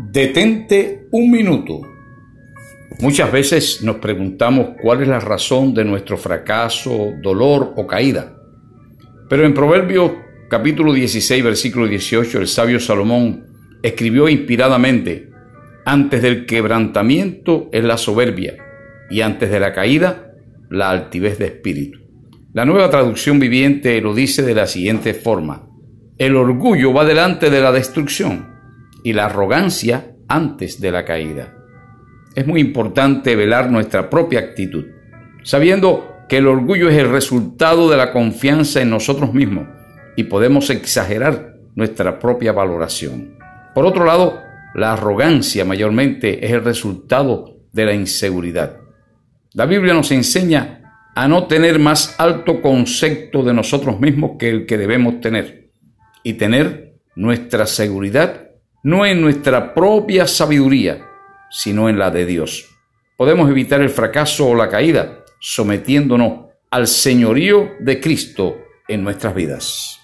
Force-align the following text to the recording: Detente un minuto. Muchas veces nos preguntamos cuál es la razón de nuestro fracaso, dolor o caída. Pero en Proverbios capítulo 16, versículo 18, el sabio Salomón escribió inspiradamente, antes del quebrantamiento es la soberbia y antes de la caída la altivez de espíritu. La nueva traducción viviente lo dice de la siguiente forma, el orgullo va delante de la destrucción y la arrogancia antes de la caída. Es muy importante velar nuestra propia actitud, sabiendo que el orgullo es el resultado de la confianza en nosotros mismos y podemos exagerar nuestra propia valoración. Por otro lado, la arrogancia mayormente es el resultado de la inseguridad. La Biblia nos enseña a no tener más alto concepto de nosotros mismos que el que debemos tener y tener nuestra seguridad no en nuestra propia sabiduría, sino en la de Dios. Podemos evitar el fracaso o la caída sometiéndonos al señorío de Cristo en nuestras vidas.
Detente 0.00 1.08
un 1.10 1.28
minuto. 1.28 1.80
Muchas 3.00 3.32
veces 3.32 3.82
nos 3.82 3.96
preguntamos 3.96 4.70
cuál 4.80 5.02
es 5.02 5.08
la 5.08 5.18
razón 5.18 5.74
de 5.74 5.84
nuestro 5.84 6.16
fracaso, 6.16 7.14
dolor 7.20 7.74
o 7.76 7.84
caída. 7.84 8.36
Pero 9.28 9.44
en 9.44 9.54
Proverbios 9.54 10.12
capítulo 10.48 10.92
16, 10.92 11.42
versículo 11.42 11.88
18, 11.88 12.38
el 12.38 12.46
sabio 12.46 12.78
Salomón 12.78 13.44
escribió 13.82 14.28
inspiradamente, 14.28 15.30
antes 15.84 16.22
del 16.22 16.46
quebrantamiento 16.46 17.68
es 17.72 17.82
la 17.82 17.98
soberbia 17.98 18.56
y 19.10 19.22
antes 19.22 19.50
de 19.50 19.58
la 19.58 19.72
caída 19.72 20.32
la 20.70 20.90
altivez 20.90 21.38
de 21.40 21.46
espíritu. 21.46 21.98
La 22.52 22.64
nueva 22.64 22.88
traducción 22.88 23.40
viviente 23.40 24.00
lo 24.00 24.14
dice 24.14 24.42
de 24.42 24.54
la 24.54 24.68
siguiente 24.68 25.12
forma, 25.12 25.68
el 26.18 26.36
orgullo 26.36 26.92
va 26.92 27.04
delante 27.04 27.50
de 27.50 27.60
la 27.60 27.72
destrucción 27.72 28.57
y 29.02 29.12
la 29.12 29.26
arrogancia 29.26 30.14
antes 30.28 30.80
de 30.80 30.90
la 30.90 31.04
caída. 31.04 31.54
Es 32.34 32.46
muy 32.46 32.60
importante 32.60 33.34
velar 33.36 33.70
nuestra 33.70 34.08
propia 34.10 34.40
actitud, 34.40 34.84
sabiendo 35.42 36.16
que 36.28 36.38
el 36.38 36.46
orgullo 36.46 36.88
es 36.88 36.98
el 36.98 37.10
resultado 37.10 37.90
de 37.90 37.96
la 37.96 38.12
confianza 38.12 38.82
en 38.82 38.90
nosotros 38.90 39.32
mismos 39.32 39.66
y 40.16 40.24
podemos 40.24 40.70
exagerar 40.70 41.54
nuestra 41.74 42.18
propia 42.18 42.52
valoración. 42.52 43.38
Por 43.74 43.86
otro 43.86 44.04
lado, 44.04 44.40
la 44.74 44.92
arrogancia 44.92 45.64
mayormente 45.64 46.44
es 46.44 46.52
el 46.52 46.64
resultado 46.64 47.56
de 47.72 47.86
la 47.86 47.94
inseguridad. 47.94 48.76
La 49.54 49.66
Biblia 49.66 49.94
nos 49.94 50.12
enseña 50.12 50.78
a 51.14 51.26
no 51.26 51.46
tener 51.46 51.78
más 51.78 52.14
alto 52.18 52.60
concepto 52.60 53.42
de 53.42 53.54
nosotros 53.54 53.98
mismos 53.98 54.32
que 54.38 54.50
el 54.50 54.66
que 54.66 54.78
debemos 54.78 55.20
tener 55.20 55.70
y 56.22 56.34
tener 56.34 56.94
nuestra 57.16 57.66
seguridad 57.66 58.47
no 58.82 59.04
en 59.04 59.20
nuestra 59.20 59.74
propia 59.74 60.26
sabiduría, 60.26 61.06
sino 61.50 61.88
en 61.88 61.98
la 61.98 62.10
de 62.10 62.26
Dios. 62.26 62.68
Podemos 63.16 63.50
evitar 63.50 63.80
el 63.80 63.90
fracaso 63.90 64.48
o 64.48 64.54
la 64.54 64.68
caída 64.68 65.24
sometiéndonos 65.40 66.46
al 66.70 66.86
señorío 66.86 67.72
de 67.80 68.00
Cristo 68.00 68.58
en 68.86 69.02
nuestras 69.02 69.34
vidas. 69.34 70.00